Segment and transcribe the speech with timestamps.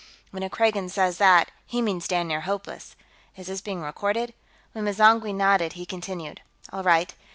[0.31, 2.95] "When a Kragan says that, he means damn near hopeless.
[3.37, 4.33] Is this being recorded?"
[4.71, 6.41] When M'zangwe nodded, he continued:
[6.73, 7.13] "All right.